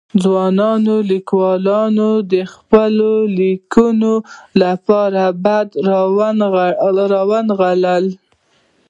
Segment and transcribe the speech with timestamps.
[0.23, 4.13] ځوانو ليکوالو د خپلو ليکنو
[4.61, 6.01] لپاره بډې را
[7.37, 8.13] ونغاړلې.